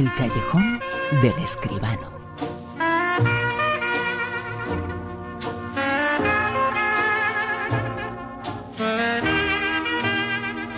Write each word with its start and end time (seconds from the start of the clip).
El 0.00 0.10
callejón 0.14 0.80
del 1.20 1.44
escribano. 1.44 2.10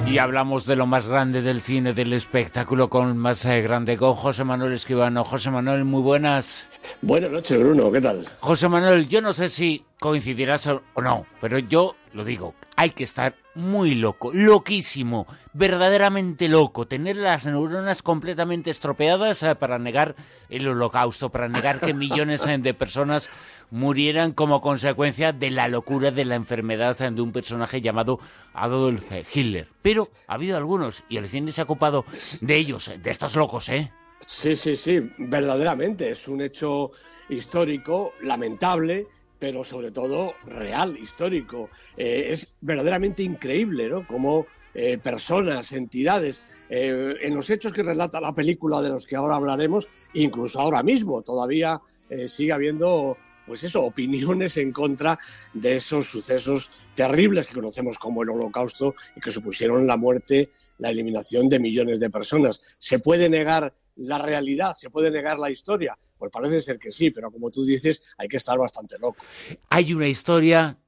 Y 0.08 0.18
hablamos 0.18 0.66
de 0.66 0.74
lo 0.74 0.86
más 0.88 1.06
grande 1.06 1.40
del 1.40 1.60
cine, 1.60 1.92
del 1.92 2.12
espectáculo 2.14 2.90
con 2.90 3.16
más 3.16 3.44
eh, 3.44 3.62
grande, 3.62 3.96
con 3.96 4.14
José 4.14 4.42
Manuel 4.42 4.72
Escribano. 4.72 5.22
José 5.22 5.52
Manuel, 5.52 5.84
muy 5.84 6.02
buenas. 6.02 6.66
Buenas 7.04 7.32
noches, 7.32 7.58
Bruno, 7.58 7.90
¿qué 7.90 8.00
tal? 8.00 8.24
José 8.38 8.68
Manuel, 8.68 9.08
yo 9.08 9.20
no 9.20 9.32
sé 9.32 9.48
si 9.48 9.84
coincidirás 9.98 10.68
o 10.68 11.02
no, 11.02 11.26
pero 11.40 11.58
yo 11.58 11.96
lo 12.12 12.24
digo, 12.24 12.54
hay 12.76 12.90
que 12.90 13.02
estar 13.02 13.34
muy 13.56 13.96
loco, 13.96 14.30
loquísimo, 14.32 15.26
verdaderamente 15.52 16.46
loco, 16.46 16.86
tener 16.86 17.16
las 17.16 17.44
neuronas 17.44 18.02
completamente 18.02 18.70
estropeadas 18.70 19.42
eh, 19.42 19.56
para 19.56 19.80
negar 19.80 20.14
el 20.48 20.68
holocausto, 20.68 21.30
para 21.30 21.48
negar 21.48 21.80
que 21.80 21.92
millones 21.92 22.46
eh, 22.46 22.56
de 22.58 22.72
personas 22.72 23.28
murieran 23.72 24.30
como 24.30 24.60
consecuencia 24.60 25.32
de 25.32 25.50
la 25.50 25.66
locura 25.66 26.12
de 26.12 26.24
la 26.24 26.36
enfermedad 26.36 26.96
de 26.96 27.20
un 27.20 27.32
personaje 27.32 27.80
llamado 27.80 28.20
Adolf 28.54 29.10
Hitler. 29.34 29.66
Pero 29.82 30.10
ha 30.28 30.34
habido 30.34 30.56
algunos 30.56 31.02
y 31.08 31.16
el 31.16 31.28
cine 31.28 31.50
se 31.50 31.62
ha 31.62 31.64
ocupado 31.64 32.04
de 32.40 32.56
ellos, 32.56 32.92
de 32.96 33.10
estos 33.10 33.34
locos, 33.34 33.68
¿eh? 33.70 33.90
Sí, 34.26 34.56
sí, 34.56 34.76
sí, 34.76 35.10
verdaderamente 35.18 36.10
es 36.10 36.28
un 36.28 36.40
hecho 36.40 36.92
histórico, 37.28 38.12
lamentable, 38.22 39.06
pero 39.38 39.64
sobre 39.64 39.90
todo 39.90 40.34
real, 40.46 40.96
histórico. 40.96 41.70
Eh, 41.96 42.28
es 42.30 42.54
verdaderamente 42.60 43.22
increíble, 43.22 43.88
¿no? 43.88 44.06
Como 44.06 44.46
eh, 44.74 44.98
personas, 44.98 45.72
entidades, 45.72 46.42
eh, 46.70 47.16
en 47.20 47.34
los 47.34 47.50
hechos 47.50 47.72
que 47.72 47.82
relata 47.82 48.20
la 48.20 48.32
película 48.32 48.80
de 48.80 48.90
los 48.90 49.06
que 49.06 49.16
ahora 49.16 49.36
hablaremos, 49.36 49.88
incluso 50.14 50.60
ahora 50.60 50.82
mismo 50.82 51.22
todavía 51.22 51.80
sigue 52.26 52.52
habiendo 52.52 53.16
pues 53.46 53.64
eso, 53.64 53.82
opiniones 53.82 54.56
en 54.56 54.70
contra 54.70 55.18
de 55.52 55.76
esos 55.76 56.06
sucesos 56.06 56.70
terribles 56.94 57.46
que 57.46 57.54
conocemos 57.54 57.98
como 57.98 58.22
el 58.22 58.30
holocausto 58.30 58.94
y 59.16 59.20
que 59.20 59.32
supusieron 59.32 59.86
la 59.86 59.96
muerte, 59.96 60.50
la 60.78 60.90
eliminación 60.90 61.48
de 61.48 61.58
millones 61.58 62.00
de 62.00 62.10
personas. 62.10 62.60
¿Se 62.78 62.98
puede 62.98 63.28
negar 63.28 63.74
la 63.96 64.18
realidad? 64.18 64.74
¿Se 64.74 64.90
puede 64.90 65.10
negar 65.10 65.38
la 65.38 65.50
historia? 65.50 65.98
Pues 66.18 66.30
parece 66.30 66.60
ser 66.60 66.78
que 66.78 66.92
sí, 66.92 67.10
pero 67.10 67.30
como 67.30 67.50
tú 67.50 67.64
dices, 67.64 68.02
hay 68.16 68.28
que 68.28 68.36
estar 68.36 68.58
bastante 68.58 68.96
loco. 68.98 69.24
Hay 69.70 69.92
una 69.92 70.06
historia 70.06 70.78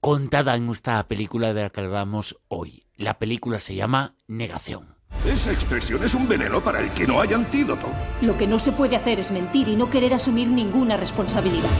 contada 0.00 0.54
en 0.54 0.68
esta 0.70 1.06
película 1.06 1.52
de 1.52 1.62
la 1.62 1.70
que 1.70 1.80
hablamos 1.80 2.36
hoy. 2.48 2.86
La 2.96 3.18
película 3.18 3.58
se 3.58 3.74
llama 3.74 4.14
Negación. 4.26 4.96
Esa 5.24 5.52
expresión 5.52 6.04
es 6.04 6.14
un 6.14 6.28
veneno 6.28 6.62
para 6.62 6.80
el 6.80 6.90
que 6.90 7.06
no 7.06 7.20
hay 7.20 7.32
antídoto. 7.32 7.88
Lo 8.20 8.36
que 8.36 8.46
no 8.46 8.58
se 8.58 8.72
puede 8.72 8.96
hacer 8.96 9.18
es 9.18 9.30
mentir 9.30 9.68
y 9.68 9.76
no 9.76 9.90
querer 9.90 10.14
asumir 10.14 10.48
ninguna 10.48 10.96
responsabilidad. 10.96 11.70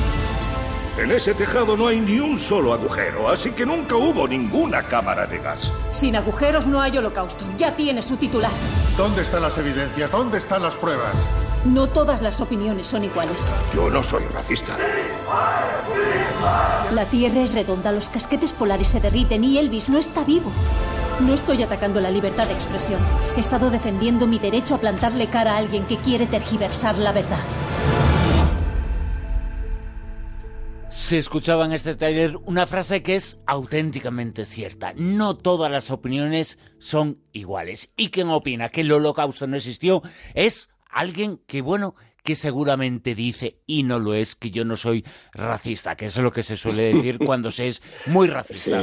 En 0.98 1.12
ese 1.12 1.34
tejado 1.34 1.77
no 1.77 1.89
hay 1.89 2.00
ni 2.00 2.20
un 2.20 2.39
solo 2.39 2.72
agujero, 2.72 3.28
así 3.28 3.50
que 3.50 3.66
nunca 3.66 3.97
hubo 3.97 4.27
ninguna 4.27 4.83
cámara 4.83 5.27
de 5.27 5.38
gas. 5.38 5.70
Sin 5.92 6.16
agujeros 6.16 6.66
no 6.66 6.80
hay 6.80 6.97
holocausto. 6.97 7.44
Ya 7.58 7.77
tiene 7.77 8.00
su 8.00 8.16
titular. 8.16 8.50
¿Dónde 8.97 9.20
están 9.20 9.42
las 9.42 9.58
evidencias? 9.58 10.11
¿Dónde 10.11 10.38
están 10.38 10.62
las 10.62 10.75
pruebas? 10.75 11.14
No 11.66 11.86
todas 11.88 12.22
las 12.22 12.41
opiniones 12.41 12.86
son 12.86 13.05
iguales. 13.05 13.55
Yo 13.75 13.91
no 13.91 14.03
soy 14.03 14.25
racista. 14.33 14.78
La 16.92 17.05
Tierra 17.05 17.42
es 17.42 17.53
redonda, 17.53 17.92
los 17.92 18.08
casquetes 18.08 18.53
polares 18.53 18.86
se 18.86 19.00
derriten 19.00 19.44
y 19.44 19.58
Elvis 19.58 19.91
no 19.91 19.98
está 19.98 20.25
vivo. 20.25 20.50
No 21.20 21.34
estoy 21.34 21.62
atacando 21.62 22.00
la 22.00 22.10
libertad 22.10 22.47
de 22.47 22.55
expresión. 22.55 23.00
He 23.36 23.41
estado 23.41 23.69
defendiendo 23.69 24.27
mi 24.27 24.38
derecho 24.38 24.75
a 24.75 24.78
plantarle 24.78 25.27
cara 25.27 25.55
a 25.55 25.56
alguien 25.58 25.84
que 25.84 25.98
quiere 25.98 26.27
tergiversar 26.27 26.97
la 26.97 27.12
verdad. 27.12 27.41
Se 31.06 31.18
escuchaba 31.18 31.66
en 31.66 31.70
este 31.70 31.94
taller 31.94 32.36
una 32.47 32.66
frase 32.66 33.00
que 33.00 33.14
es 33.14 33.38
auténticamente 33.47 34.44
cierta. 34.44 34.92
No 34.97 35.36
todas 35.36 35.70
las 35.70 35.92
opiniones 35.92 36.58
son 36.81 37.22
iguales. 37.31 37.91
Y 37.97 38.10
quien 38.10 38.28
opina 38.28 38.70
que 38.70 38.81
el 38.81 38.91
holocausto 38.91 39.47
no 39.47 39.56
existió 39.56 40.03
es 40.34 40.69
alguien 40.91 41.41
que, 41.47 41.62
bueno, 41.62 41.94
que 42.25 42.34
seguramente 42.34 43.14
dice, 43.14 43.60
y 43.66 43.84
no 43.84 44.00
lo 44.00 44.14
es, 44.14 44.34
que 44.34 44.50
yo 44.50 44.64
no 44.64 44.76
soy 44.76 45.04
racista, 45.32 45.94
que 45.94 46.06
es 46.06 46.16
lo 46.16 46.32
que 46.32 46.42
se 46.42 46.56
suele 46.56 46.92
decir 46.94 47.19
cuando 47.25 47.52
se 47.52 47.69
es 47.69 47.82
muy 48.06 48.26
racista. 48.26 48.82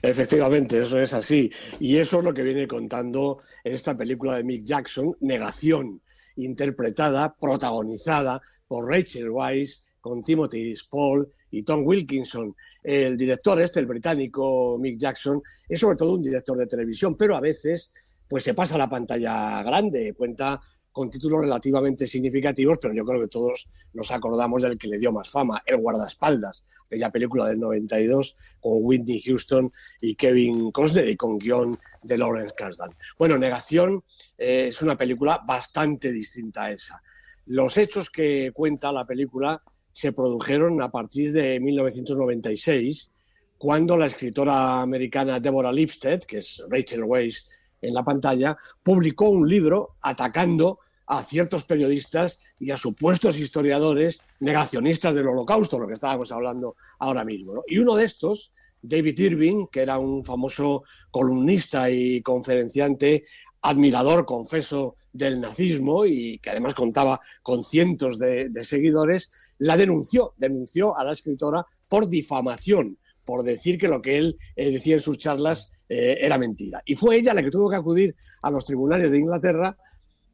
Efectivamente, 0.00 0.82
eso 0.82 0.98
es 0.98 1.12
así. 1.12 1.52
Y 1.78 1.98
eso 1.98 2.20
es 2.20 2.24
lo 2.24 2.32
que 2.32 2.42
viene 2.42 2.66
contando 2.66 3.42
en 3.64 3.74
esta 3.74 3.94
película 3.94 4.38
de 4.38 4.44
Mick 4.44 4.64
Jackson, 4.64 5.14
Negación, 5.20 6.00
interpretada, 6.36 7.34
protagonizada 7.34 8.40
por 8.66 8.88
Rachel 8.88 9.28
Weisz, 9.28 9.83
con 10.04 10.22
Timothy 10.22 10.76
Spall 10.76 11.26
y 11.50 11.62
Tom 11.62 11.82
Wilkinson. 11.86 12.54
El 12.82 13.16
director 13.16 13.58
este, 13.62 13.80
el 13.80 13.86
británico 13.86 14.76
Mick 14.78 14.98
Jackson, 14.98 15.42
es 15.66 15.80
sobre 15.80 15.96
todo 15.96 16.12
un 16.12 16.22
director 16.22 16.58
de 16.58 16.66
televisión, 16.66 17.16
pero 17.16 17.34
a 17.34 17.40
veces 17.40 17.90
pues 18.28 18.44
se 18.44 18.52
pasa 18.52 18.74
a 18.74 18.78
la 18.78 18.88
pantalla 18.90 19.62
grande, 19.62 20.12
cuenta 20.12 20.60
con 20.92 21.08
títulos 21.08 21.40
relativamente 21.40 22.06
significativos, 22.06 22.76
pero 22.78 22.92
yo 22.92 23.02
creo 23.02 23.18
que 23.18 23.28
todos 23.28 23.66
nos 23.94 24.10
acordamos 24.10 24.60
del 24.60 24.76
que 24.76 24.88
le 24.88 24.98
dio 24.98 25.10
más 25.10 25.30
fama, 25.30 25.62
El 25.64 25.78
guardaespaldas, 25.78 26.66
aquella 26.84 27.10
película 27.10 27.46
del 27.46 27.58
92 27.58 28.36
con 28.60 28.72
Whitney 28.82 29.22
Houston 29.22 29.72
y 30.02 30.16
Kevin 30.16 30.70
Costner 30.70 31.08
y 31.08 31.16
con 31.16 31.38
guion 31.38 31.78
de 32.02 32.18
Lawrence 32.18 32.52
Kasdan. 32.54 32.90
Bueno, 33.18 33.38
Negación 33.38 34.04
eh, 34.36 34.66
es 34.68 34.82
una 34.82 34.98
película 34.98 35.40
bastante 35.46 36.12
distinta 36.12 36.64
a 36.64 36.72
esa. 36.72 37.02
Los 37.46 37.78
hechos 37.78 38.10
que 38.10 38.52
cuenta 38.52 38.92
la 38.92 39.06
película 39.06 39.62
se 39.94 40.12
produjeron 40.12 40.82
a 40.82 40.90
partir 40.90 41.32
de 41.32 41.60
1996, 41.60 43.10
cuando 43.56 43.96
la 43.96 44.06
escritora 44.06 44.82
americana 44.82 45.40
Deborah 45.40 45.72
Lipstead, 45.72 46.24
que 46.24 46.38
es 46.38 46.62
Rachel 46.68 47.04
Weisz 47.04 47.48
en 47.80 47.94
la 47.94 48.04
pantalla, 48.04 48.58
publicó 48.82 49.28
un 49.28 49.48
libro 49.48 49.94
atacando 50.02 50.80
a 51.06 51.22
ciertos 51.22 51.64
periodistas 51.64 52.40
y 52.58 52.72
a 52.72 52.76
supuestos 52.76 53.38
historiadores 53.38 54.20
negacionistas 54.40 55.14
del 55.14 55.28
holocausto, 55.28 55.78
lo 55.78 55.86
que 55.86 55.94
estábamos 55.94 56.32
hablando 56.32 56.76
ahora 56.98 57.24
mismo. 57.24 57.62
Y 57.68 57.78
uno 57.78 57.94
de 57.94 58.04
estos, 58.04 58.52
David 58.82 59.18
Irving, 59.18 59.66
que 59.70 59.82
era 59.82 59.98
un 59.98 60.24
famoso 60.24 60.82
columnista 61.10 61.88
y 61.88 62.20
conferenciante, 62.20 63.24
admirador, 63.64 64.26
confeso, 64.26 64.94
del 65.12 65.40
nazismo 65.40 66.04
y 66.04 66.38
que 66.38 66.50
además 66.50 66.74
contaba 66.74 67.20
con 67.42 67.64
cientos 67.64 68.18
de, 68.18 68.50
seguidores, 68.62 69.30
la 69.58 69.76
denunció, 69.76 70.34
denunció 70.36 70.96
a 70.96 71.04
la 71.04 71.12
escritora 71.12 71.64
por 71.88 72.08
difamación, 72.08 72.98
por 73.24 73.42
decir 73.42 73.78
que 73.78 73.88
lo 73.88 74.02
que 74.02 74.18
él 74.18 74.36
eh, 74.56 74.70
decía 74.70 74.94
en 74.96 75.00
sus 75.00 75.18
charlas 75.18 75.72
eh, 75.88 76.18
era 76.20 76.36
mentira. 76.36 76.82
Y 76.84 76.96
fue 76.96 77.16
ella 77.16 77.32
la 77.32 77.42
que 77.42 77.50
tuvo 77.50 77.70
que 77.70 77.76
acudir 77.76 78.14
a 78.42 78.50
los 78.50 78.64
tribunales 78.64 79.10
de 79.10 79.18
Inglaterra 79.18 79.76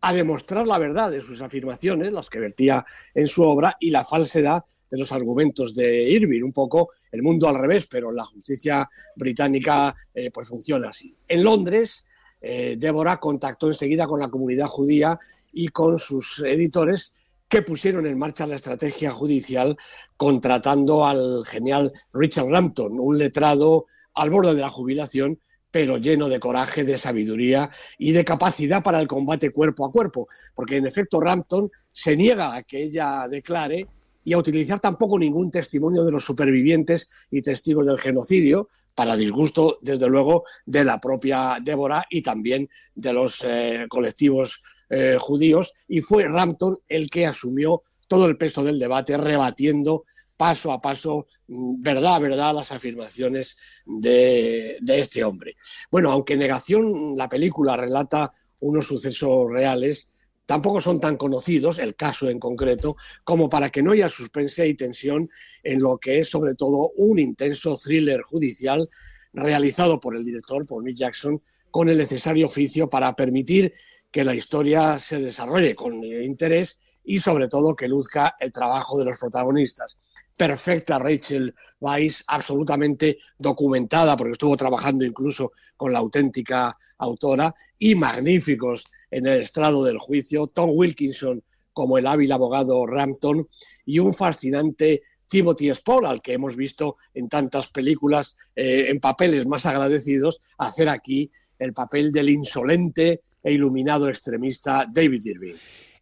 a 0.00 0.12
demostrar 0.12 0.66
la 0.66 0.78
verdad 0.78 1.10
de 1.10 1.20
sus 1.20 1.40
afirmaciones, 1.40 2.12
las 2.12 2.30
que 2.30 2.40
vertía 2.40 2.84
en 3.14 3.26
su 3.26 3.42
obra, 3.44 3.76
y 3.78 3.90
la 3.90 4.04
falsedad 4.04 4.64
de 4.90 4.98
los 4.98 5.12
argumentos 5.12 5.74
de 5.74 6.08
Irving. 6.08 6.42
Un 6.42 6.52
poco 6.52 6.90
el 7.12 7.22
mundo 7.22 7.48
al 7.48 7.54
revés, 7.54 7.86
pero 7.86 8.10
la 8.10 8.24
justicia 8.24 8.88
británica 9.14 9.94
eh, 10.14 10.30
pues 10.32 10.48
funciona 10.48 10.88
así. 10.88 11.14
En 11.28 11.44
Londres, 11.44 12.04
eh, 12.40 12.76
Débora 12.78 13.18
contactó 13.18 13.66
enseguida 13.66 14.06
con 14.06 14.20
la 14.20 14.28
comunidad 14.28 14.66
judía 14.66 15.18
y 15.52 15.68
con 15.68 15.98
sus 15.98 16.42
editores 16.44 17.12
que 17.48 17.62
pusieron 17.62 18.06
en 18.06 18.18
marcha 18.18 18.46
la 18.46 18.56
estrategia 18.56 19.10
judicial 19.10 19.76
contratando 20.16 21.04
al 21.04 21.44
genial 21.44 21.92
Richard 22.12 22.48
Rampton, 22.48 23.00
un 23.00 23.18
letrado 23.18 23.86
al 24.14 24.30
borde 24.30 24.54
de 24.54 24.60
la 24.60 24.68
jubilación, 24.68 25.40
pero 25.70 25.98
lleno 25.98 26.28
de 26.28 26.40
coraje, 26.40 26.84
de 26.84 26.98
sabiduría 26.98 27.70
y 27.98 28.12
de 28.12 28.24
capacidad 28.24 28.82
para 28.82 29.00
el 29.00 29.08
combate 29.08 29.50
cuerpo 29.50 29.84
a 29.84 29.92
cuerpo, 29.92 30.28
porque 30.54 30.76
en 30.76 30.86
efecto 30.86 31.20
Rampton 31.20 31.70
se 31.92 32.16
niega 32.16 32.54
a 32.54 32.62
que 32.62 32.84
ella 32.84 33.26
declare 33.28 33.88
y 34.22 34.32
a 34.32 34.38
utilizar 34.38 34.78
tampoco 34.78 35.18
ningún 35.18 35.50
testimonio 35.50 36.04
de 36.04 36.12
los 36.12 36.24
supervivientes 36.24 37.08
y 37.30 37.42
testigos 37.42 37.86
del 37.86 37.98
genocidio, 37.98 38.68
para 39.00 39.16
disgusto, 39.16 39.78
desde 39.80 40.10
luego, 40.10 40.44
de 40.66 40.84
la 40.84 41.00
propia 41.00 41.56
Débora 41.62 42.04
y 42.10 42.20
también 42.20 42.68
de 42.94 43.14
los 43.14 43.42
eh, 43.44 43.86
colectivos 43.88 44.62
eh, 44.90 45.16
judíos, 45.18 45.72
y 45.88 46.02
fue 46.02 46.28
Rampton 46.28 46.78
el 46.86 47.08
que 47.08 47.26
asumió 47.26 47.82
todo 48.06 48.26
el 48.26 48.36
peso 48.36 48.62
del 48.62 48.78
debate, 48.78 49.16
rebatiendo 49.16 50.04
paso 50.36 50.70
a 50.70 50.82
paso, 50.82 51.28
mm, 51.48 51.80
verdad 51.80 52.16
a 52.16 52.18
verdad, 52.18 52.54
las 52.54 52.72
afirmaciones 52.72 53.56
de, 53.86 54.76
este 54.86 55.24
hombre. 55.24 55.56
Bueno, 55.90 56.10
aunque 56.10 56.36
Negación, 56.36 57.14
la 57.16 57.30
película 57.30 57.78
relata 57.78 58.30
unos 58.58 58.86
sucesos 58.86 59.50
reales, 59.50 60.10
tampoco 60.50 60.80
son 60.80 60.98
tan 60.98 61.16
conocidos, 61.16 61.78
el 61.78 61.94
caso 61.94 62.28
en 62.28 62.40
concreto, 62.40 62.96
como 63.22 63.48
para 63.48 63.70
que 63.70 63.84
no 63.84 63.92
haya 63.92 64.08
suspense 64.08 64.66
y 64.66 64.74
tensión 64.74 65.30
en 65.62 65.78
lo 65.78 65.96
que 65.98 66.18
es 66.18 66.28
sobre 66.28 66.56
todo 66.56 66.90
un 66.96 67.20
intenso 67.20 67.76
thriller 67.76 68.22
judicial 68.22 68.90
realizado 69.32 70.00
por 70.00 70.16
el 70.16 70.24
director, 70.24 70.66
por 70.66 70.82
Mick 70.82 70.96
Jackson, 70.96 71.40
con 71.70 71.88
el 71.88 71.98
necesario 71.98 72.48
oficio 72.48 72.90
para 72.90 73.14
permitir 73.14 73.74
que 74.10 74.24
la 74.24 74.34
historia 74.34 74.98
se 74.98 75.20
desarrolle 75.20 75.76
con 75.76 76.02
interés 76.02 76.80
y 77.04 77.20
sobre 77.20 77.46
todo 77.46 77.76
que 77.76 77.86
luzca 77.86 78.34
el 78.40 78.50
trabajo 78.50 78.98
de 78.98 79.04
los 79.04 79.18
protagonistas. 79.18 79.98
Perfecta 80.36 80.98
Rachel 80.98 81.54
Weisz, 81.78 82.24
absolutamente 82.26 83.18
documentada, 83.38 84.16
porque 84.16 84.32
estuvo 84.32 84.56
trabajando 84.56 85.04
incluso 85.04 85.52
con 85.76 85.92
la 85.92 86.00
auténtica 86.00 86.76
autora, 86.98 87.54
y 87.78 87.94
magníficos 87.94 88.84
en 89.10 89.26
el 89.26 89.42
estrado 89.42 89.84
del 89.84 89.98
juicio, 89.98 90.46
Tom 90.46 90.70
Wilkinson 90.72 91.42
como 91.72 91.98
el 91.98 92.06
hábil 92.06 92.32
abogado 92.32 92.86
Rampton 92.86 93.48
y 93.86 93.98
un 94.00 94.12
fascinante 94.12 95.02
Timothy 95.28 95.72
Spall, 95.74 96.06
al 96.06 96.20
que 96.20 96.32
hemos 96.32 96.56
visto 96.56 96.96
en 97.14 97.28
tantas 97.28 97.68
películas, 97.68 98.36
eh, 98.56 98.86
en 98.88 99.00
papeles 99.00 99.46
más 99.46 99.64
agradecidos, 99.64 100.40
hacer 100.58 100.88
aquí 100.88 101.30
el 101.58 101.72
papel 101.72 102.10
del 102.10 102.30
insolente 102.30 103.22
e 103.42 103.52
iluminado 103.52 104.08
extremista 104.08 104.86
David 104.92 105.24
Irving. 105.24 105.54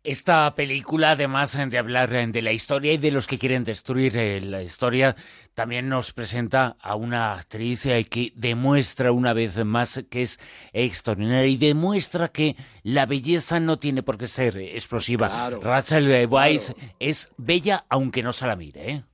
Esta 0.09 0.55
película, 0.55 1.11
además 1.11 1.55
de 1.69 1.77
hablar 1.77 2.09
de 2.09 2.41
la 2.41 2.53
historia 2.53 2.95
y 2.95 2.97
de 2.97 3.11
los 3.11 3.27
que 3.27 3.39
quieren 3.39 3.63
destruir 3.63 4.17
eh, 4.17 4.41
la 4.41 4.63
historia, 4.63 5.15
también 5.53 5.91
nos 5.91 6.15
presenta 6.15 6.79
a 6.81 6.95
una 6.95 7.35
actriz 7.35 7.85
eh, 7.85 8.07
que 8.07 8.33
demuestra 8.35 9.13
una 9.13 9.35
vez 9.35 9.63
más 9.67 10.03
que 10.09 10.23
es 10.23 10.41
extraordinaria 10.73 11.49
y 11.49 11.59
demuestra 11.59 12.29
que 12.29 12.57
la 12.83 13.05
belleza 13.05 13.61
no 13.61 13.79
tiene 13.79 14.03
por 14.03 14.17
qué 14.17 14.29
ser 14.29 14.57
explosiva. 14.57 15.51
Rachel 15.61 16.27
Weisz 16.27 16.73
es 16.99 17.31
bella 17.37 17.85
aunque 17.91 18.23
no 18.23 18.33
se 18.33 18.47
la 18.47 18.57
mire. 18.57 18.91
¿eh? 18.91 19.05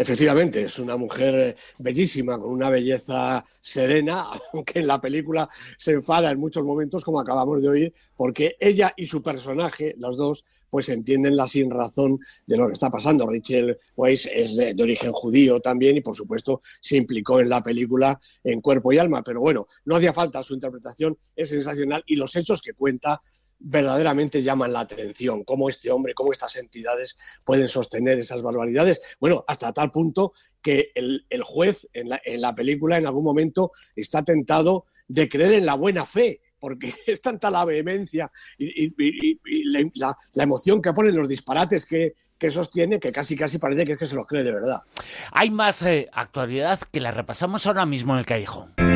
Efectivamente, 0.00 0.62
es 0.62 0.78
una 0.78 0.96
mujer 0.96 1.56
bellísima, 1.78 2.38
con 2.38 2.52
una 2.52 2.70
belleza 2.70 3.44
serena, 3.60 4.26
aunque 4.52 4.78
en 4.78 4.86
la 4.86 5.00
película 5.00 5.50
se 5.76 5.90
enfada 5.90 6.30
en 6.30 6.38
muchos 6.38 6.64
momentos, 6.64 7.04
como 7.04 7.18
acabamos 7.18 7.60
de 7.60 7.68
oír, 7.68 7.94
porque 8.14 8.56
ella 8.60 8.94
y 8.96 9.06
su 9.06 9.20
personaje, 9.20 9.96
los 9.98 10.16
dos, 10.16 10.44
pues 10.70 10.88
entienden 10.90 11.34
la 11.34 11.48
sin 11.48 11.70
razón 11.70 12.20
de 12.46 12.56
lo 12.56 12.66
que 12.66 12.74
está 12.74 12.90
pasando. 12.90 13.26
Rachel 13.26 13.76
Weisz 13.96 14.26
es 14.26 14.54
de, 14.54 14.74
de, 14.74 14.82
origen 14.82 15.10
judío 15.10 15.58
también 15.60 15.96
y, 15.96 16.00
por 16.00 16.14
supuesto, 16.14 16.60
se 16.80 16.96
implicó 16.96 17.40
en 17.40 17.48
la 17.48 17.62
película 17.62 18.20
en 18.44 18.60
cuerpo 18.60 18.92
y 18.92 18.98
alma. 18.98 19.22
Pero 19.24 19.40
bueno, 19.40 19.66
no 19.86 19.96
hacía 19.96 20.12
falta, 20.12 20.42
su 20.42 20.54
interpretación 20.54 21.18
es 21.34 21.48
sensacional 21.48 22.04
y 22.06 22.16
los 22.16 22.36
hechos 22.36 22.60
que 22.60 22.74
cuenta 22.74 23.22
verdaderamente 23.60 24.42
llaman 24.42 24.72
la 24.72 24.80
atención, 24.80 25.44
cómo 25.44 25.68
este 25.68 25.90
hombre, 25.90 26.14
cómo 26.14 26.32
estas 26.32 26.56
entidades 26.56 27.16
pueden 27.44 27.68
sostener 27.68 28.18
esas 28.18 28.42
barbaridades. 28.42 29.00
Bueno, 29.20 29.44
hasta 29.46 29.72
tal 29.72 29.90
punto 29.90 30.32
que 30.62 30.92
el, 30.94 31.24
juez 31.42 31.88
en 31.92 32.40
la, 32.40 32.54
película 32.54 32.98
en 32.98 33.06
algún 33.06 33.24
momento 33.24 33.72
está 33.96 34.22
tentado 34.22 34.86
de 35.08 35.28
creer 35.28 35.52
en 35.52 35.66
la 35.66 35.74
buena 35.74 36.06
fe, 36.06 36.40
porque 36.58 36.92
es 37.06 37.20
tanta 37.20 37.50
la 37.50 37.64
vehemencia 37.64 38.30
y, 38.58 38.92
la, 39.94 40.16
emoción 40.34 40.80
que 40.80 40.92
ponen 40.92 41.16
los 41.16 41.28
disparates 41.28 41.86
que, 41.86 42.14
sostiene 42.50 43.00
que 43.00 43.10
casi 43.10 43.34
casi 43.34 43.58
parece 43.58 43.84
que 43.84 43.92
es 43.92 43.98
que 43.98 44.06
se 44.06 44.14
los 44.14 44.26
cree 44.26 44.44
de 44.44 44.52
verdad. 44.52 44.82
Hay 45.32 45.50
más 45.50 45.82
eh, 45.82 46.08
actualidad 46.12 46.78
que 46.92 47.00
la 47.00 47.10
repasamos 47.10 47.66
ahora 47.66 47.84
mismo 47.84 48.12
en 48.12 48.20
el 48.20 48.26
callejón. 48.26 48.87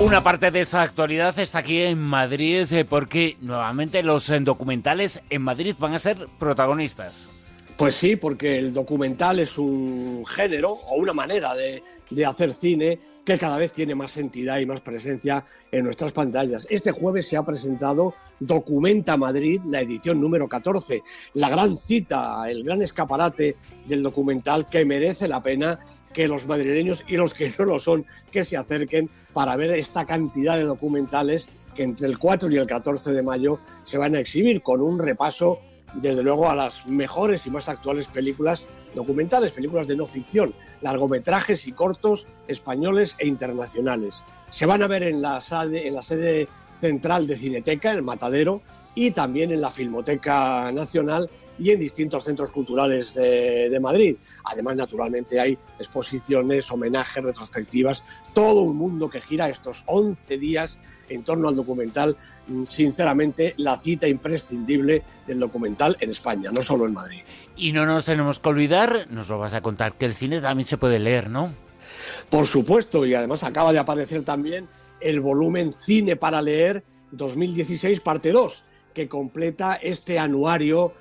Una 0.00 0.22
parte 0.22 0.50
de 0.50 0.62
esa 0.62 0.80
actualidad 0.80 1.38
está 1.38 1.58
aquí 1.58 1.82
en 1.82 1.98
Madrid 1.98 2.66
eh, 2.72 2.86
porque 2.86 3.36
nuevamente 3.42 4.02
los 4.02 4.30
eh, 4.30 4.40
documentales 4.40 5.20
en 5.28 5.42
Madrid 5.42 5.74
van 5.78 5.92
a 5.92 5.98
ser 5.98 6.26
protagonistas. 6.38 7.28
Pues 7.76 7.96
sí, 7.96 8.16
porque 8.16 8.58
el 8.58 8.72
documental 8.72 9.40
es 9.40 9.58
un 9.58 10.24
género 10.26 10.70
o 10.70 10.96
una 10.96 11.12
manera 11.12 11.54
de, 11.54 11.82
hacer 12.24 12.52
cine 12.52 12.98
que 13.26 13.38
cada 13.38 13.58
vez 13.58 13.72
tiene 13.72 13.94
más 13.94 14.16
entidad 14.16 14.58
y 14.58 14.66
más 14.66 14.80
presencia 14.80 15.44
en 15.70 15.84
nuestras 15.84 16.12
pantallas. 16.12 16.66
Este 16.70 16.92
jueves 16.92 17.28
se 17.28 17.36
ha 17.36 17.42
presentado 17.42 18.14
Documenta 18.38 19.18
Madrid, 19.18 19.60
la 19.66 19.82
edición 19.82 20.18
número 20.18 20.48
14, 20.48 21.02
la 21.34 21.50
gran 21.50 21.76
cita, 21.76 22.50
el 22.50 22.64
gran 22.64 22.80
escaparate 22.80 23.56
del 23.86 24.02
documental 24.02 24.66
que 24.66 24.86
merece 24.86 25.28
la 25.28 25.42
pena 25.42 25.78
que 26.12 26.28
los 26.28 26.46
madrileños 26.46 27.04
y 27.06 27.16
los 27.16 27.34
que 27.34 27.52
no 27.58 27.64
lo 27.64 27.78
son, 27.78 28.06
que 28.30 28.44
se 28.44 28.56
acerquen 28.56 29.08
para 29.32 29.56
ver 29.56 29.72
esta 29.72 30.04
cantidad 30.04 30.56
de 30.56 30.64
documentales 30.64 31.48
que 31.74 31.84
entre 31.84 32.08
el 32.08 32.18
4 32.18 32.50
y 32.50 32.56
el 32.56 32.66
14 32.66 33.12
de 33.12 33.22
mayo 33.22 33.60
se 33.84 33.98
van 33.98 34.14
a 34.14 34.20
exhibir 34.20 34.62
con 34.62 34.80
un 34.80 34.98
repaso, 34.98 35.60
desde 35.94 36.22
luego, 36.22 36.48
a 36.48 36.54
las 36.54 36.86
mejores 36.86 37.46
y 37.46 37.50
más 37.50 37.68
actuales 37.68 38.06
películas 38.06 38.66
documentales, 38.94 39.52
películas 39.52 39.86
de 39.86 39.96
no 39.96 40.06
ficción, 40.06 40.54
largometrajes 40.80 41.66
y 41.66 41.72
cortos 41.72 42.26
españoles 42.48 43.16
e 43.18 43.26
internacionales. 43.26 44.24
Se 44.50 44.66
van 44.66 44.82
a 44.82 44.88
ver 44.88 45.04
en 45.04 45.22
la, 45.22 45.40
sede, 45.40 45.86
en 45.86 45.94
la 45.94 46.02
sede 46.02 46.48
central 46.78 47.26
de 47.26 47.36
Cineteca, 47.36 47.92
el 47.92 48.02
Matadero, 48.02 48.62
y 48.94 49.12
también 49.12 49.52
en 49.52 49.60
la 49.60 49.70
Filmoteca 49.70 50.72
Nacional 50.72 51.30
y 51.60 51.70
en 51.70 51.78
distintos 51.78 52.24
centros 52.24 52.50
culturales 52.50 53.14
de, 53.14 53.78
Madrid. 53.80 54.16
Además, 54.44 54.76
naturalmente, 54.76 55.38
hay 55.38 55.58
exposiciones, 55.78 56.70
homenajes, 56.70 57.22
retrospectivas, 57.22 58.02
todo 58.32 58.62
un 58.62 58.76
mundo 58.76 59.10
que 59.10 59.20
gira 59.20 59.48
estos 59.48 59.84
11 59.86 60.38
días 60.38 60.78
en 61.10 61.22
torno 61.22 61.48
al 61.48 61.54
documental. 61.54 62.16
Sinceramente, 62.64 63.54
la 63.58 63.76
cita 63.76 64.08
imprescindible 64.08 65.04
del 65.26 65.38
documental 65.38 65.96
en 66.00 66.10
España, 66.10 66.50
no 66.50 66.62
solo 66.62 66.86
en 66.86 66.94
Madrid. 66.94 67.20
Y 67.56 67.72
no 67.72 67.84
nos 67.84 68.06
tenemos 68.06 68.40
que 68.40 68.48
olvidar, 68.48 69.06
nos 69.10 69.28
lo 69.28 69.38
vas 69.38 69.52
a 69.52 69.60
contar, 69.60 69.98
que 69.98 70.06
el 70.06 70.14
cine 70.14 70.40
también 70.40 70.66
se 70.66 70.78
puede 70.78 70.98
leer, 70.98 71.28
¿no? 71.28 71.52
Por 72.30 72.46
supuesto, 72.46 73.04
y 73.04 73.14
además 73.14 73.44
acaba 73.44 73.72
de 73.72 73.78
aparecer 73.78 74.22
también 74.22 74.68
el 75.00 75.20
volumen 75.20 75.72
Cine 75.72 76.16
para 76.16 76.40
leer 76.40 76.84
2016, 77.12 78.00
parte 78.00 78.32
2, 78.32 78.64
que 78.94 79.08
completa 79.08 79.74
este 79.74 80.18
anuario 80.18 80.94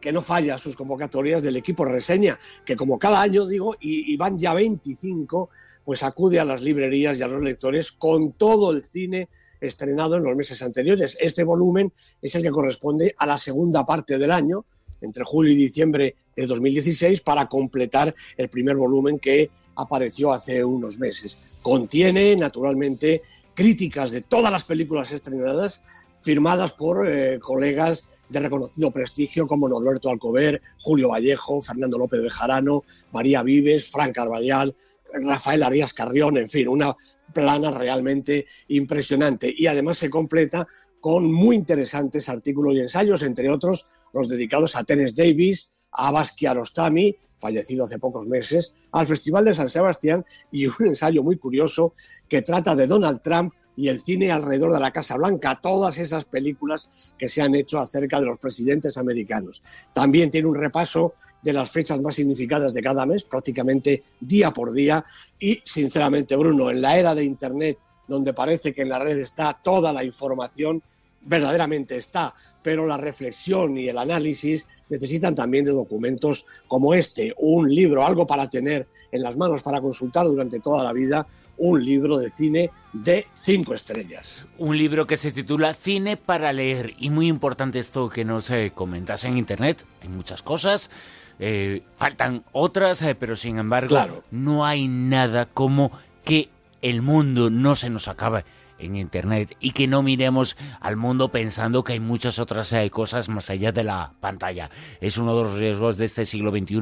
que 0.00 0.12
no 0.12 0.22
falla 0.22 0.56
sus 0.56 0.76
convocatorias 0.76 1.42
del 1.42 1.56
equipo 1.56 1.84
reseña, 1.84 2.38
que 2.64 2.76
como 2.76 2.98
cada 2.98 3.20
año 3.20 3.44
digo, 3.44 3.74
y, 3.80 4.16
van 4.16 4.38
ya 4.38 4.54
25, 4.54 5.50
pues 5.84 6.02
acude 6.02 6.38
a 6.38 6.44
las 6.44 6.62
librerías 6.62 7.18
y 7.18 7.22
a 7.22 7.28
los 7.28 7.42
lectores 7.42 7.90
con 7.90 8.32
todo 8.32 8.70
el 8.70 8.84
cine 8.84 9.28
estrenado 9.60 10.16
en 10.16 10.22
los 10.22 10.36
meses 10.36 10.62
anteriores. 10.62 11.16
Este 11.20 11.42
volumen 11.42 11.92
es 12.22 12.34
el 12.36 12.42
que 12.42 12.50
corresponde 12.50 13.14
a 13.18 13.26
la 13.26 13.36
segunda 13.36 13.84
parte 13.84 14.16
del 14.16 14.30
año, 14.30 14.64
entre 15.00 15.24
julio 15.24 15.52
y 15.52 15.56
diciembre 15.56 16.14
de 16.36 16.46
2016, 16.46 17.20
para 17.22 17.46
completar 17.46 18.14
el 18.36 18.48
primer 18.48 18.76
volumen 18.76 19.18
que 19.18 19.50
apareció 19.74 20.32
hace 20.32 20.64
unos 20.64 20.98
meses. 20.98 21.36
Contiene, 21.62 22.36
naturalmente, 22.36 23.22
críticas 23.54 24.12
de 24.12 24.20
todas 24.20 24.52
las 24.52 24.64
películas 24.64 25.10
estrenadas, 25.10 25.82
firmadas 26.20 26.72
por 26.72 27.08
eh, 27.08 27.38
colegas 27.40 28.06
de 28.28 28.40
reconocido 28.40 28.90
prestigio 28.90 29.46
como 29.46 29.68
Norberto 29.68 30.10
Alcover, 30.10 30.60
Julio 30.78 31.10
Vallejo, 31.10 31.62
Fernando 31.62 31.98
López 31.98 32.22
Bejarano, 32.22 32.84
María 33.12 33.42
Vives, 33.42 33.90
Frank 33.90 34.14
Carballal, 34.14 34.74
Rafael 35.12 35.62
Arias 35.62 35.92
Carrión, 35.92 36.36
en 36.36 36.48
fin, 36.48 36.68
una 36.68 36.96
plana 37.32 37.70
realmente 37.70 38.46
impresionante. 38.68 39.52
Y 39.56 39.66
además 39.66 39.98
se 39.98 40.10
completa 40.10 40.66
con 41.00 41.32
muy 41.32 41.56
interesantes 41.56 42.28
artículos 42.28 42.74
y 42.74 42.80
ensayos, 42.80 43.22
entre 43.22 43.50
otros 43.50 43.88
los 44.12 44.28
dedicados 44.28 44.76
a 44.76 44.84
Tennis 44.84 45.14
Davis, 45.14 45.70
a 45.92 46.08
Abbas 46.08 46.32
Kiarostami, 46.32 47.16
fallecido 47.38 47.84
hace 47.84 47.98
pocos 47.98 48.26
meses, 48.26 48.72
al 48.92 49.06
Festival 49.06 49.44
de 49.44 49.54
San 49.54 49.68
Sebastián 49.68 50.24
y 50.50 50.66
un 50.66 50.74
ensayo 50.80 51.22
muy 51.22 51.36
curioso 51.36 51.92
que 52.28 52.42
trata 52.42 52.74
de 52.74 52.86
Donald 52.86 53.20
Trump 53.22 53.52
y 53.76 53.88
el 53.88 54.00
cine 54.00 54.32
alrededor 54.32 54.72
de 54.72 54.80
la 54.80 54.90
Casa 54.90 55.16
Blanca, 55.16 55.58
todas 55.60 55.98
esas 55.98 56.24
películas 56.24 56.88
que 57.18 57.28
se 57.28 57.42
han 57.42 57.54
hecho 57.54 57.78
acerca 57.78 58.18
de 58.20 58.26
los 58.26 58.38
presidentes 58.38 58.96
americanos. 58.96 59.62
También 59.92 60.30
tiene 60.30 60.48
un 60.48 60.54
repaso 60.54 61.14
de 61.42 61.52
las 61.52 61.70
fechas 61.70 62.00
más 62.00 62.14
significadas 62.14 62.74
de 62.74 62.82
cada 62.82 63.06
mes, 63.06 63.24
prácticamente 63.24 64.02
día 64.18 64.50
por 64.50 64.72
día. 64.72 65.04
Y, 65.38 65.60
sinceramente, 65.64 66.34
Bruno, 66.34 66.70
en 66.70 66.80
la 66.80 66.98
era 66.98 67.14
de 67.14 67.24
Internet, 67.24 67.78
donde 68.08 68.32
parece 68.32 68.72
que 68.72 68.82
en 68.82 68.88
la 68.88 68.98
red 68.98 69.18
está 69.18 69.58
toda 69.62 69.92
la 69.92 70.02
información, 70.02 70.82
verdaderamente 71.20 71.96
está, 71.98 72.34
pero 72.62 72.86
la 72.86 72.96
reflexión 72.96 73.76
y 73.76 73.88
el 73.88 73.98
análisis 73.98 74.66
necesitan 74.88 75.34
también 75.34 75.64
de 75.64 75.72
documentos 75.72 76.46
como 76.66 76.94
este, 76.94 77.34
un 77.38 77.72
libro, 77.72 78.04
algo 78.04 78.26
para 78.26 78.48
tener 78.48 78.86
en 79.12 79.22
las 79.22 79.36
manos, 79.36 79.62
para 79.62 79.80
consultar 79.80 80.26
durante 80.26 80.60
toda 80.60 80.82
la 80.84 80.92
vida, 80.92 81.26
un 81.58 81.84
libro 81.84 82.18
de 82.18 82.30
cine 82.30 82.70
de 82.92 83.26
cinco 83.32 83.74
estrellas. 83.74 84.44
Un 84.58 84.76
libro 84.76 85.06
que 85.06 85.16
se 85.16 85.32
titula 85.32 85.74
Cine 85.74 86.16
para 86.16 86.52
leer. 86.52 86.94
Y 86.98 87.10
muy 87.10 87.28
importante 87.28 87.78
esto 87.78 88.08
que 88.08 88.24
no 88.24 88.40
se 88.40 88.70
comentas 88.70 89.24
en 89.24 89.38
Internet. 89.38 89.84
Hay 90.02 90.08
muchas 90.08 90.42
cosas. 90.42 90.90
Eh, 91.38 91.82
faltan 91.96 92.44
otras, 92.52 93.02
eh, 93.02 93.14
pero 93.14 93.36
sin 93.36 93.58
embargo 93.58 94.24
no 94.30 94.64
hay 94.64 94.88
nada 94.88 95.44
como 95.44 95.92
que 96.24 96.48
el 96.80 97.02
mundo 97.02 97.50
no 97.50 97.76
se 97.76 97.90
nos 97.90 98.08
acabe 98.08 98.44
en 98.78 98.96
Internet 98.96 99.56
y 99.60 99.72
que 99.72 99.86
no 99.86 100.02
miremos 100.02 100.56
al 100.80 100.96
mundo 100.96 101.30
pensando 101.30 101.84
que 101.84 101.94
hay 101.94 102.00
muchas 102.00 102.38
otras 102.38 102.72
eh, 102.72 102.90
cosas 102.90 103.28
más 103.28 103.50
allá 103.50 103.72
de 103.72 103.84
la 103.84 104.12
pantalla. 104.20 104.70
Es 105.00 105.18
uno 105.18 105.36
de 105.36 105.42
los 105.44 105.58
riesgos 105.58 105.96
de 105.96 106.04
este 106.04 106.26
siglo 106.26 106.50
XXI 106.50 106.76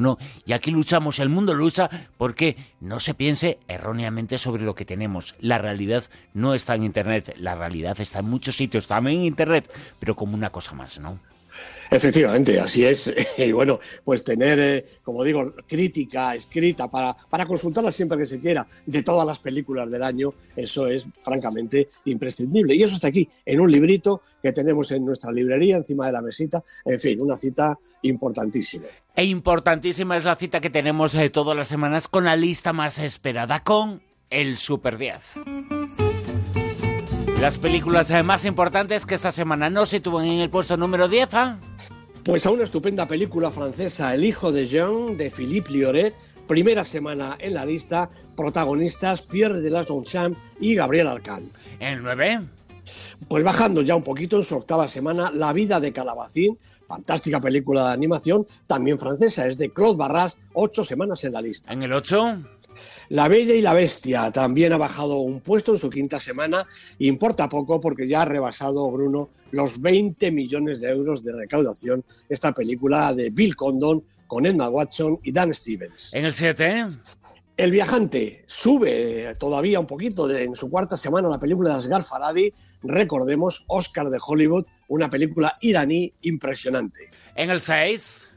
y 0.45 0.53
aquí 0.53 0.71
luchamos, 0.71 1.19
el 1.19 1.29
mundo 1.29 1.53
lucha 1.53 1.89
porque 2.17 2.57
no 2.79 2.99
se 2.99 3.13
piense 3.13 3.59
erróneamente 3.67 4.37
sobre 4.37 4.63
lo 4.63 4.75
que 4.75 4.85
tenemos. 4.85 5.35
La 5.39 5.57
realidad 5.57 6.03
no 6.33 6.53
está 6.53 6.75
en 6.75 6.83
Internet, 6.83 7.35
la 7.37 7.55
realidad 7.55 7.99
está 7.99 8.19
en 8.19 8.29
muchos 8.29 8.55
sitios, 8.55 8.87
también 8.87 9.19
en 9.19 9.25
Internet, 9.25 9.71
pero 9.99 10.15
como 10.15 10.35
una 10.35 10.49
cosa 10.49 10.73
más, 10.73 10.99
¿no? 10.99 11.19
Efectivamente, 11.89 12.59
así 12.59 12.85
es. 12.85 13.13
Y 13.37 13.51
bueno, 13.51 13.79
pues 14.03 14.23
tener, 14.23 14.59
eh, 14.59 14.85
como 15.03 15.23
digo, 15.23 15.53
crítica 15.67 16.35
escrita 16.35 16.89
para, 16.89 17.13
para 17.13 17.45
consultarla 17.45 17.91
siempre 17.91 18.17
que 18.17 18.25
se 18.25 18.39
quiera 18.39 18.65
de 18.85 19.03
todas 19.03 19.27
las 19.27 19.39
películas 19.39 19.89
del 19.91 20.03
año, 20.03 20.33
eso 20.55 20.87
es 20.87 21.07
francamente 21.19 21.89
imprescindible. 22.05 22.75
Y 22.75 22.83
eso 22.83 22.95
está 22.95 23.07
aquí, 23.07 23.29
en 23.45 23.59
un 23.59 23.71
librito 23.71 24.21
que 24.41 24.51
tenemos 24.51 24.91
en 24.91 25.05
nuestra 25.05 25.31
librería, 25.31 25.77
encima 25.77 26.07
de 26.07 26.13
la 26.13 26.21
mesita. 26.21 26.63
En 26.85 26.99
fin, 26.99 27.17
una 27.21 27.37
cita 27.37 27.77
importantísima. 28.03 28.85
E 29.15 29.23
importantísima 29.25 30.17
es 30.17 30.25
la 30.25 30.35
cita 30.35 30.59
que 30.59 30.69
tenemos 30.69 31.15
eh, 31.15 31.29
todas 31.29 31.55
las 31.55 31.67
semanas 31.67 32.07
con 32.07 32.25
la 32.25 32.35
lista 32.35 32.73
más 32.73 32.99
esperada, 32.99 33.63
con 33.63 34.01
el 34.29 34.57
Super 34.57 34.97
10. 34.97 36.04
Las 37.45 37.59
películas 37.59 38.09
eh, 38.09 38.23
más 38.23 38.43
importantes 38.43 39.05
que 39.05 39.13
esta 39.13 39.31
semana 39.31 39.69
no 39.69 39.85
se 39.85 39.99
tuvo 39.99 40.19
en 40.19 40.39
el 40.39 40.49
puesto 40.49 40.77
número 40.77 41.07
10. 41.07 41.33
¿ah? 41.35 41.59
Pues 42.23 42.43
a 42.47 42.49
una 42.49 42.63
estupenda 42.63 43.07
película 43.07 43.51
francesa, 43.51 44.15
El 44.15 44.23
hijo 44.23 44.51
de 44.51 44.65
Jean, 44.65 45.15
de 45.15 45.29
Philippe 45.29 45.69
Lioret, 45.69 46.15
primera 46.47 46.83
semana 46.83 47.37
en 47.37 47.53
la 47.53 47.63
lista, 47.63 48.09
protagonistas 48.35 49.21
Pierre 49.21 49.61
de 49.61 49.69
las 49.69 49.89
Longchamp 49.89 50.35
y 50.59 50.73
Gabriel 50.73 51.07
Arcán. 51.07 51.51
¿El 51.79 52.01
9? 52.01 52.47
Pues 53.27 53.43
bajando 53.43 53.83
ya 53.83 53.95
un 53.95 54.01
poquito 54.01 54.37
en 54.37 54.43
su 54.43 54.55
octava 54.55 54.87
semana, 54.87 55.29
La 55.31 55.53
vida 55.53 55.79
de 55.79 55.93
Calabacín, 55.93 56.57
fantástica 56.87 57.39
película 57.39 57.89
de 57.89 57.93
animación, 57.93 58.47
también 58.65 58.97
francesa, 58.97 59.45
es 59.45 59.59
de 59.59 59.69
Claude 59.69 59.97
Barras, 59.97 60.39
ocho 60.53 60.83
semanas 60.83 61.23
en 61.23 61.33
la 61.33 61.41
lista. 61.41 61.71
¿En 61.71 61.83
el 61.83 61.93
8? 61.93 62.39
La 63.09 63.27
Bella 63.27 63.53
y 63.53 63.61
la 63.61 63.73
Bestia 63.73 64.31
también 64.31 64.73
ha 64.73 64.77
bajado 64.77 65.17
un 65.17 65.41
puesto 65.41 65.73
en 65.73 65.79
su 65.79 65.89
quinta 65.89 66.19
semana. 66.19 66.67
Importa 66.99 67.49
poco 67.49 67.79
porque 67.79 68.07
ya 68.07 68.23
ha 68.23 68.25
rebasado, 68.25 68.89
Bruno, 68.91 69.29
los 69.51 69.81
20 69.81 70.31
millones 70.31 70.81
de 70.81 70.89
euros 70.89 71.23
de 71.23 71.33
recaudación 71.33 72.03
esta 72.29 72.51
película 72.51 73.13
de 73.13 73.29
Bill 73.29 73.55
Condon 73.55 74.03
con 74.27 74.45
Emma 74.45 74.69
Watson 74.69 75.19
y 75.23 75.31
Dan 75.31 75.53
Stevens. 75.53 76.13
¿En 76.13 76.25
el 76.25 76.33
7? 76.33 76.87
El 77.57 77.71
viajante 77.71 78.43
sube 78.47 79.33
todavía 79.39 79.79
un 79.79 79.87
poquito 79.87 80.29
en 80.29 80.55
su 80.55 80.69
cuarta 80.69 80.97
semana 80.97 81.29
la 81.29 81.39
película 81.39 81.71
de 81.71 81.79
Asghar 81.79 82.03
Farhadi, 82.03 82.53
recordemos 82.83 83.63
Oscar 83.67 84.09
de 84.09 84.19
Hollywood, 84.25 84.65
una 84.89 85.09
película 85.09 85.57
iraní 85.61 86.13
impresionante. 86.21 87.11
¿En 87.33 87.49
el 87.49 87.61
6? 87.61 88.29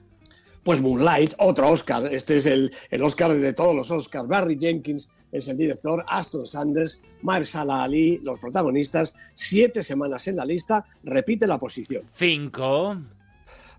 Pues 0.68 0.82
Moonlight, 0.82 1.32
otro 1.38 1.70
Oscar. 1.70 2.12
Este 2.12 2.36
es 2.36 2.44
el, 2.44 2.70
el 2.90 3.02
Oscar 3.02 3.32
de 3.32 3.54
todos 3.54 3.74
los 3.74 3.90
Oscars. 3.90 4.28
Barry 4.28 4.58
Jenkins 4.60 5.08
es 5.32 5.48
el 5.48 5.56
director, 5.56 6.04
Aston 6.06 6.46
Sanders, 6.46 7.00
Marsala 7.22 7.84
Ali, 7.84 8.18
los 8.22 8.38
protagonistas. 8.38 9.14
Siete 9.34 9.82
semanas 9.82 10.28
en 10.28 10.36
la 10.36 10.44
lista, 10.44 10.84
repite 11.04 11.46
la 11.46 11.58
posición. 11.58 12.02
Cinco. 12.12 12.98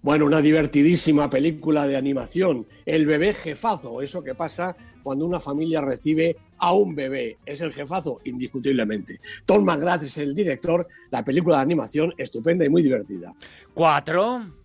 Bueno, 0.02 0.26
una 0.26 0.42
divertidísima 0.42 1.30
película 1.30 1.86
de 1.86 1.96
animación, 1.96 2.66
El 2.88 3.06
bebé 3.06 3.36
jefazo, 3.36 4.02
eso 4.02 4.24
que 4.24 4.34
pasa 4.34 4.76
cuando 5.04 5.28
una 5.28 5.40
familia 5.40 5.82
recibe 5.82 6.38
a 6.58 6.74
un 6.74 6.96
bebé. 6.96 7.38
Es 7.46 7.62
el 7.62 7.72
jefazo, 7.72 8.20
indiscutiblemente. 8.26 9.20
Tom 9.46 9.64
McGrath 9.64 10.02
es 10.02 10.18
el 10.18 10.34
director, 10.34 10.88
la 11.12 11.24
película 11.24 11.58
de 11.58 11.62
animación 11.62 12.16
estupenda 12.18 12.66
y 12.66 12.70
muy 12.70 12.82
divertida. 12.82 13.32
Cuatro. 13.76 14.59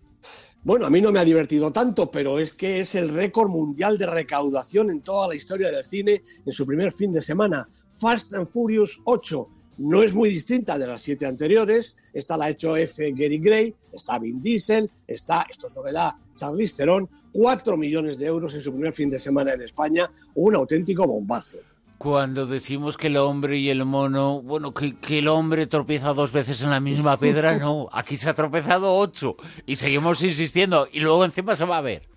Bueno, 0.65 0.87
a 0.87 0.89
mí 0.89 0.99
no 0.99 1.11
me 1.11 1.19
ha 1.19 1.23
divertido 1.23 1.71
tanto, 1.71 2.09
pero 2.09 2.39
es 2.39 2.51
que 2.51 2.79
es 2.79 2.95
el 2.95 3.09
récord 3.09 3.49
mundial 3.49 3.99
de 3.99 4.07
recaudación 4.07 4.89
en 4.89 5.01
toda 5.01 5.27
la 5.27 5.35
historia 5.35 5.69
del 5.69 5.85
cine 5.85 6.23
en 6.43 6.51
su 6.51 6.65
primer 6.65 6.91
fin 6.91 7.11
de 7.11 7.21
semana. 7.21 7.69
Fast 7.91 8.33
and 8.33 8.47
Furious 8.47 8.99
8 9.03 9.47
no 9.77 10.01
es 10.01 10.15
muy 10.15 10.29
distinta 10.29 10.79
de 10.79 10.87
las 10.87 11.03
siete 11.03 11.27
anteriores. 11.27 11.95
Esta 12.13 12.35
la 12.35 12.45
ha 12.45 12.49
hecho 12.49 12.75
F. 12.75 13.11
Gary 13.11 13.37
Gray, 13.37 13.75
está 13.93 14.17
Vin 14.17 14.41
Diesel, 14.41 14.89
está, 15.07 15.45
esto 15.51 15.67
es 15.67 15.75
novedad, 15.75 16.13
Charlize 16.35 16.77
Theron, 16.77 17.07
4 17.31 17.77
millones 17.77 18.17
de 18.17 18.25
euros 18.25 18.55
en 18.55 18.61
su 18.61 18.71
primer 18.71 18.93
fin 18.93 19.11
de 19.11 19.19
semana 19.19 19.53
en 19.53 19.61
España, 19.61 20.09
un 20.33 20.55
auténtico 20.55 21.05
bombazo. 21.05 21.59
Cuando 21.97 22.45
decimos 22.45 22.97
que 22.97 23.07
el 23.07 23.17
hombre 23.17 23.57
y 23.57 23.69
el 23.69 23.85
mono, 23.85 24.41
bueno, 24.41 24.73
que, 24.73 24.97
que, 24.97 25.19
el 25.19 25.27
hombre 25.27 25.67
tropieza 25.67 26.13
dos 26.13 26.31
veces 26.31 26.61
en 26.61 26.69
la 26.69 26.79
misma 26.79 27.17
piedra, 27.19 27.57
no, 27.57 27.87
aquí 27.91 28.17
se 28.17 28.29
ha 28.29 28.33
tropezado 28.33 28.95
ocho 28.95 29.37
y 29.65 29.77
seguimos 29.77 30.21
insistiendo 30.21 30.87
y 30.91 30.99
luego 30.99 31.23
encima 31.25 31.55
se 31.55 31.65
va 31.65 31.77
a 31.77 31.81
ver. 31.81 32.15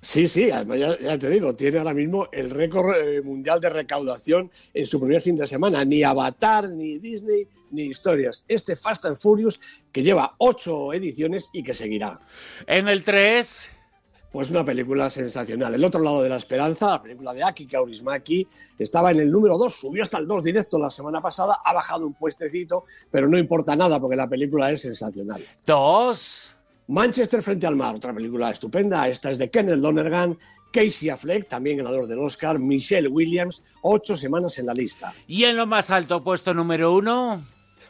Sí, 0.00 0.28
sí, 0.28 0.50
además 0.50 0.78
ya, 0.78 0.98
ya, 0.98 1.18
te 1.18 1.28
digo, 1.28 1.54
tiene 1.54 1.78
ahora 1.78 1.92
mismo 1.92 2.28
el 2.30 2.50
récord 2.50 2.96
eh, 2.96 3.20
mundial 3.20 3.60
de 3.60 3.68
recaudación 3.68 4.50
en 4.72 4.86
su 4.86 5.00
primer 5.00 5.20
fin 5.20 5.34
de 5.34 5.46
semana. 5.46 5.84
Ni 5.84 6.04
Avatar, 6.04 6.70
ni 6.70 6.98
Disney, 6.98 7.48
ni 7.72 7.86
historias. 7.86 8.44
Este 8.46 8.76
Fast 8.76 9.06
and 9.06 9.16
Furious 9.16 9.58
que 9.90 10.04
lleva 10.04 10.36
ocho 10.38 10.92
ediciones 10.92 11.50
y 11.52 11.64
que 11.64 11.74
seguirá. 11.74 12.20
En 12.66 12.88
el 12.88 13.02
3... 13.02 13.72
Pues 14.30 14.50
una 14.50 14.62
película 14.62 15.08
sensacional. 15.08 15.74
El 15.74 15.84
otro 15.84 16.00
lado 16.00 16.22
de 16.22 16.28
la 16.28 16.36
esperanza, 16.36 16.90
la 16.90 17.02
película 17.02 17.32
de 17.32 17.42
Aki 17.42 17.66
Kaurismaki, 17.66 18.46
estaba 18.78 19.10
en 19.10 19.20
el 19.20 19.30
número 19.30 19.56
2, 19.56 19.74
subió 19.74 20.02
hasta 20.02 20.18
el 20.18 20.26
2 20.26 20.42
directo 20.42 20.78
la 20.78 20.90
semana 20.90 21.22
pasada, 21.22 21.60
ha 21.64 21.72
bajado 21.72 22.06
un 22.06 22.12
puestecito, 22.12 22.84
pero 23.10 23.26
no 23.26 23.38
importa 23.38 23.74
nada 23.74 23.98
porque 23.98 24.16
la 24.16 24.28
película 24.28 24.70
es 24.70 24.82
sensacional. 24.82 25.42
Dos. 25.64 26.54
Manchester 26.88 27.42
frente 27.42 27.66
al 27.66 27.76
mar, 27.76 27.94
otra 27.94 28.14
película 28.14 28.50
estupenda. 28.50 29.08
Esta 29.08 29.30
es 29.30 29.38
de 29.38 29.50
Kenneth 29.50 29.78
Lonergan. 29.78 30.38
Casey 30.70 31.08
Affleck, 31.08 31.48
también 31.48 31.78
ganador 31.78 32.06
del 32.06 32.18
Oscar. 32.18 32.58
Michelle 32.58 33.08
Williams, 33.08 33.62
ocho 33.82 34.16
semanas 34.16 34.58
en 34.58 34.66
la 34.66 34.74
lista. 34.74 35.14
¿Y 35.26 35.44
en 35.44 35.56
lo 35.56 35.66
más 35.66 35.90
alto, 35.90 36.22
puesto 36.22 36.52
número 36.52 36.94
uno? 36.94 37.42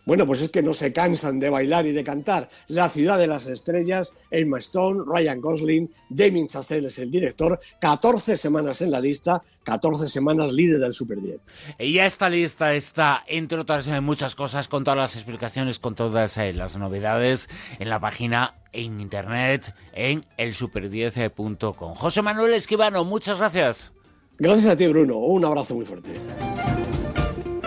Bueno, 0.08 0.24
pues 0.24 0.40
es 0.40 0.48
que 0.48 0.62
no 0.62 0.72
se 0.72 0.90
cansan 0.90 1.38
de 1.38 1.50
bailar 1.50 1.86
y 1.86 1.92
de 1.92 2.02
cantar. 2.02 2.48
La 2.68 2.88
ciudad 2.88 3.18
de 3.18 3.26
las 3.26 3.46
estrellas, 3.46 4.14
Emma 4.30 4.58
Stone, 4.58 5.02
Ryan 5.06 5.38
Gosling, 5.38 5.90
Damien 6.08 6.48
Chazelle 6.48 6.88
es 6.88 6.98
el 6.98 7.10
director, 7.10 7.60
14 7.78 8.38
semanas 8.38 8.80
en 8.80 8.90
la 8.90 9.00
lista, 9.00 9.42
14 9.64 10.08
semanas 10.08 10.54
líder 10.54 10.80
del 10.80 10.94
Super 10.94 11.20
10. 11.20 11.40
Y 11.80 11.98
esta 11.98 12.30
lista 12.30 12.72
está, 12.72 13.22
entre 13.26 13.58
otras 13.58 13.86
muchas 14.00 14.34
cosas, 14.34 14.66
con 14.66 14.82
todas 14.82 14.96
las 14.96 15.14
explicaciones, 15.14 15.78
con 15.78 15.94
todas 15.94 16.38
eh, 16.38 16.54
las 16.54 16.74
novedades 16.78 17.50
en 17.78 17.90
la 17.90 18.00
página 18.00 18.54
en 18.72 19.00
internet 19.00 19.74
en 19.92 20.24
elsuper10.com. 20.38 21.94
José 21.94 22.22
Manuel 22.22 22.54
Esquivano, 22.54 23.04
muchas 23.04 23.36
gracias. 23.36 23.92
Gracias 24.38 24.72
a 24.72 24.74
ti, 24.74 24.86
Bruno. 24.86 25.18
Un 25.18 25.44
abrazo 25.44 25.74
muy 25.74 25.84
fuerte. 25.84 26.12